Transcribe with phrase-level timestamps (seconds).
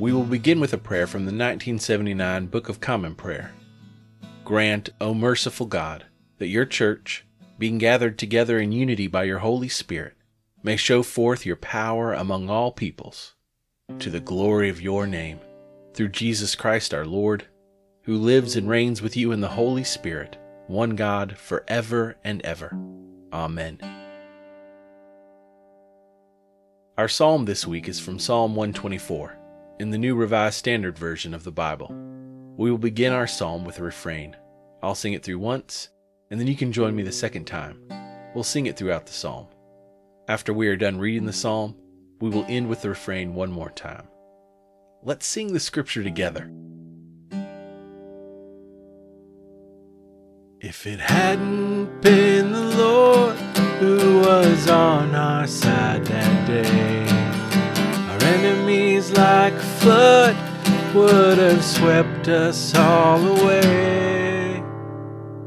[0.00, 3.52] We will begin with a prayer from the 1979 Book of Common Prayer.
[4.46, 6.06] Grant, O merciful God,
[6.38, 7.26] that your church,
[7.58, 10.14] being gathered together in unity by your Holy Spirit,
[10.62, 13.34] may show forth your power among all peoples,
[13.98, 15.38] to the glory of your name,
[15.92, 17.44] through Jesus Christ our Lord,
[18.04, 22.40] who lives and reigns with you in the Holy Spirit, one God, for ever and
[22.40, 22.74] ever.
[23.34, 23.78] Amen.
[26.96, 29.39] Our psalm this week is from Psalm 124
[29.80, 31.90] in the New Revised Standard Version of the Bible.
[32.58, 34.36] We will begin our psalm with a refrain.
[34.82, 35.88] I'll sing it through once,
[36.30, 37.80] and then you can join me the second time.
[38.34, 39.46] We'll sing it throughout the psalm.
[40.28, 41.76] After we are done reading the psalm,
[42.20, 44.06] we will end with the refrain one more time.
[45.02, 46.52] Let's sing the scripture together.
[50.60, 53.36] If it hadn't been the Lord
[53.80, 55.89] who was on our side
[59.12, 60.36] like a flood
[60.94, 64.62] would have swept us all away.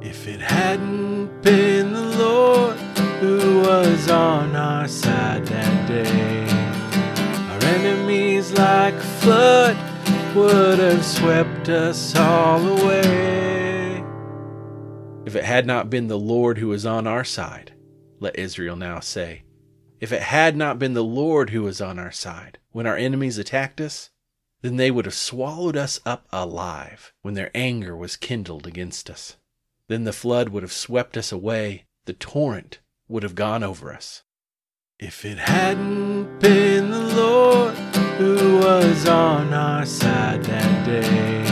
[0.00, 2.76] If it hadn't been the Lord
[3.20, 6.48] who was on our side that day,
[7.50, 9.76] our enemies like a flood
[10.34, 14.04] would have swept us all away.
[15.26, 17.72] If it had not been the Lord who was on our side,
[18.18, 19.42] let Israel now say,
[20.00, 23.36] if it had not been the Lord who was on our side when our enemies
[23.36, 24.10] attacked us,
[24.62, 29.36] then they would have swallowed us up alive when their anger was kindled against us.
[29.88, 34.22] Then the flood would have swept us away, the torrent would have gone over us.
[34.98, 37.74] If it hadn't been the Lord
[38.18, 41.44] who was on our side that day,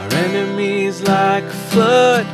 [0.00, 2.26] our enemies like a flood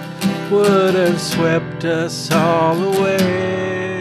[0.50, 3.97] would have swept us all away.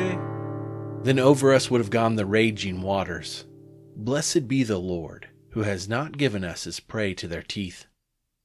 [1.07, 3.45] Then over us would have gone the raging waters.
[3.95, 7.85] Blessed be the Lord, who has not given us as prey to their teeth.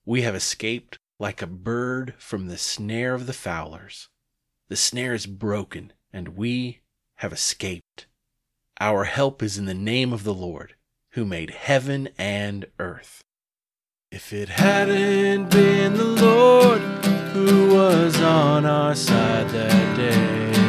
[0.05, 4.11] We have escaped like a bird from the snare of the fowlers.
[4.69, 6.83] The snare is broken, and we
[7.17, 8.07] have escaped.
[8.79, 10.77] Our help is in the name of the Lord,
[11.15, 13.25] who made heaven and earth.
[14.13, 16.81] If it hadn't been the Lord
[17.33, 20.62] who was on our side that day,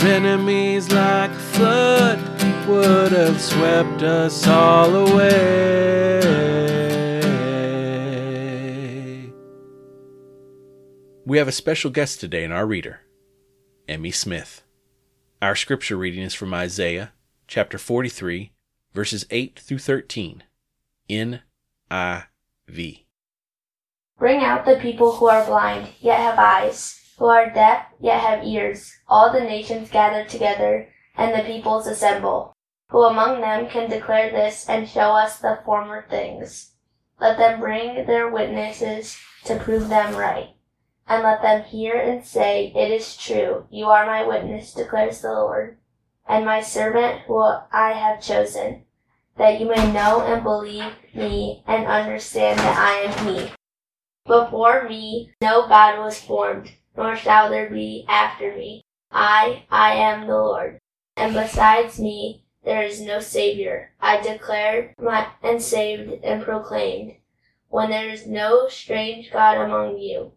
[0.00, 2.18] our enemies like a flood
[2.66, 6.18] would have swept us all away.
[11.24, 13.00] We have a special guest today in our reader,
[13.88, 14.62] Emmy Smith.
[15.42, 17.12] Our scripture reading is from Isaiah
[17.46, 18.52] chapter 43,
[18.92, 20.42] verses 8 through 13,
[21.10, 21.40] NIV.
[24.18, 28.44] Bring out the people who are blind, yet have eyes, who are deaf, yet have
[28.44, 28.92] ears.
[29.08, 32.54] All the nations gather together, and the peoples assemble.
[32.90, 36.72] Who among them can declare this and show us the former things?
[37.20, 40.54] Let them bring their witnesses to prove them right.
[41.06, 45.32] And let them hear and say, It is true, you are my witness, declares the
[45.32, 45.78] Lord,
[46.26, 48.84] and my servant who I have chosen,
[49.36, 53.50] that you may know and believe me and understand that I am he.
[54.26, 58.82] Before me no God was formed, nor shall there be after me.
[59.12, 60.80] I, I am the Lord,
[61.16, 63.92] and besides me there is no Savior.
[64.00, 67.14] I declared my, and saved and proclaimed,
[67.68, 70.32] when there is no strange God among you.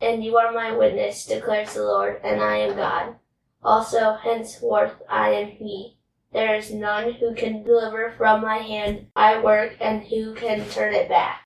[0.00, 3.16] And you are my witness, declares the Lord, and I am God.
[3.62, 5.96] Also henceforth I am He.
[6.32, 9.08] There is none who can deliver from my hand.
[9.16, 11.40] I work, and who can turn it back.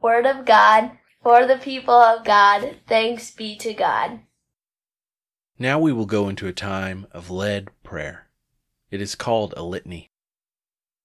[0.00, 2.76] Word of God for the people of God.
[2.86, 4.20] Thanks be to God.
[5.58, 8.26] Now we will go into a time of led prayer.
[8.90, 10.10] It is called a litany.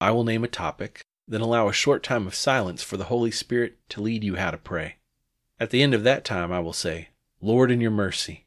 [0.01, 3.31] I will name a topic, then allow a short time of silence for the Holy
[3.31, 4.95] Spirit to lead you how to pray.
[5.59, 7.09] At the end of that time, I will say,
[7.41, 8.45] Lord, in your mercy.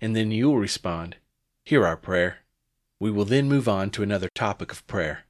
[0.00, 1.16] And then you will respond,
[1.64, 2.38] Hear our prayer.
[2.98, 5.24] We will then move on to another topic of prayer.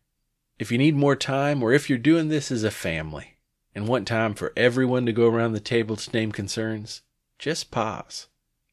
[0.58, 3.36] If you need more time, or if you're doing this as a family,
[3.74, 7.02] and want time for everyone to go around the table to name concerns,
[7.38, 8.28] just pause.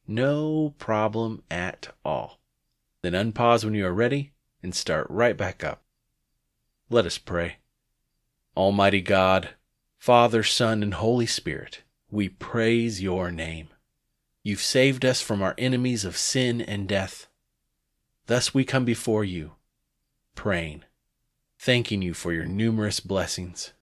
[0.08, 2.40] No problem at all.
[3.02, 5.84] Then unpause when you are ready and start right back up.
[6.90, 7.58] Let us pray.
[8.58, 9.50] Almighty God,
[9.98, 13.70] Father, Son, and Holy Spirit, we praise your name.
[14.44, 17.28] You've saved us from our enemies of sin and death.
[18.26, 19.54] Thus we come before you,
[20.36, 20.84] praying,
[21.58, 23.74] thanking you for your numerous blessings.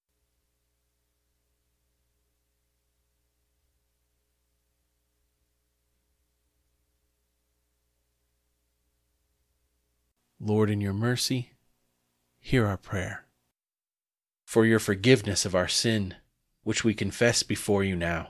[10.47, 11.51] Lord, in your mercy,
[12.39, 13.25] hear our prayer.
[14.45, 16.15] For your forgiveness of our sin,
[16.63, 18.29] which we confess before you now.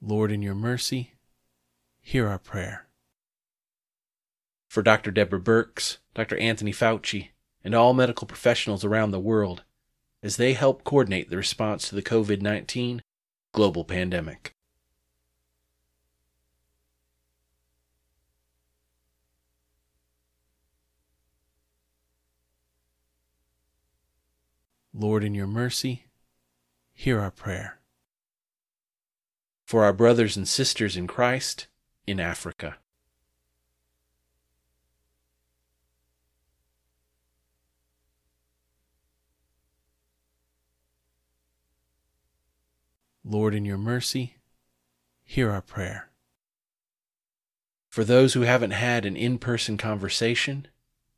[0.00, 1.16] Lord, in your mercy,
[2.00, 2.86] hear our prayer.
[4.68, 5.10] For Dr.
[5.10, 6.38] Deborah Birx, Dr.
[6.38, 7.28] Anthony Fauci,
[7.62, 9.64] and all medical professionals around the world,
[10.22, 13.02] as they help coordinate the response to the COVID 19
[13.52, 14.54] global pandemic.
[24.92, 26.06] Lord, in your mercy,
[26.92, 27.78] hear our prayer.
[29.64, 31.68] For our brothers and sisters in Christ
[32.06, 32.78] in Africa.
[43.30, 44.36] Lord, in your mercy,
[45.22, 46.08] hear our prayer.
[47.90, 50.66] For those who haven't had an in person conversation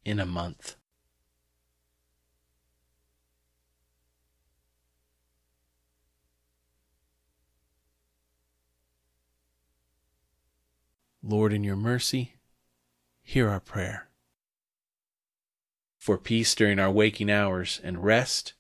[0.05, 0.75] in a month.
[11.23, 12.35] Lord, in your mercy,
[13.23, 14.09] hear our prayer.
[15.97, 18.55] For peace during our waking hours and rest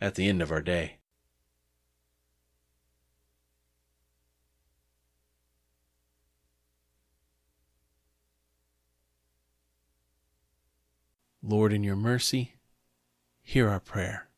[0.00, 1.00] at the end of our day.
[11.46, 12.54] Lord, in your mercy,
[13.42, 14.28] hear our prayer.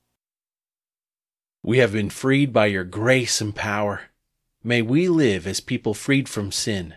[1.63, 4.03] We have been freed by your grace and power.
[4.65, 6.95] May we live as people freed from sin,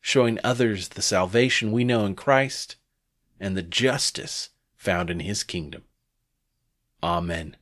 [0.00, 2.74] showing others the salvation we know in Christ
[3.38, 5.84] and the justice found in his kingdom.
[7.00, 7.56] Amen.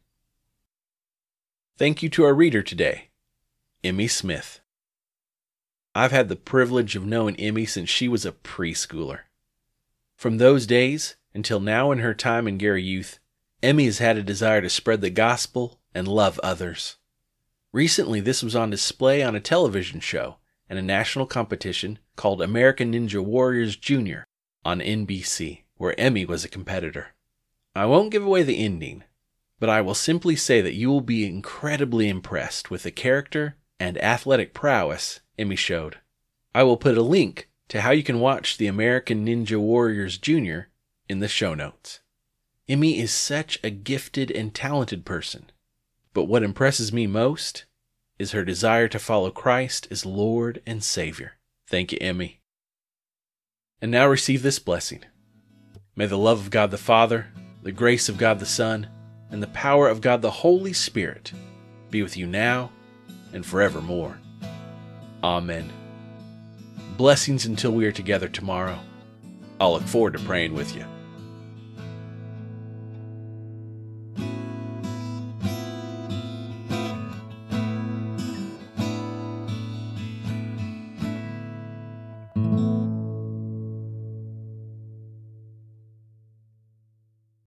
[1.77, 3.09] Thank you to our reader today,
[3.83, 4.61] Emmy Smith.
[5.95, 9.21] I've had the privilege of knowing Emmy since she was a preschooler.
[10.17, 13.19] From those days, until now, in her time in Gary Youth,
[13.63, 16.97] Emmy has had a desire to spread the gospel and love others.
[17.73, 20.37] Recently, this was on display on a television show
[20.69, 24.21] and a national competition called American Ninja Warriors Jr.
[24.65, 27.09] on NBC, where Emmy was a competitor.
[27.75, 29.03] I won't give away the ending,
[29.59, 33.99] but I will simply say that you will be incredibly impressed with the character and
[33.99, 35.99] athletic prowess Emmy showed.
[36.55, 40.69] I will put a link to how you can watch the American Ninja Warriors Jr
[41.09, 42.01] in the show notes.
[42.69, 45.51] Emmy is such a gifted and talented person,
[46.13, 47.67] but what impresses me most
[48.19, 51.33] is her desire to follow Christ as Lord and Savior.
[51.69, 52.41] Thank you, Emmy.
[53.83, 55.05] And now receive this blessing.
[55.97, 57.27] May the love of God the Father,
[57.63, 58.89] the grace of God the Son,
[59.31, 61.33] and the power of God the Holy Spirit
[61.91, 62.71] be with you now
[63.33, 64.19] and forevermore.
[65.23, 65.71] Amen.
[66.97, 68.79] Blessings until we are together tomorrow.
[69.61, 70.85] I'll look forward to praying with you.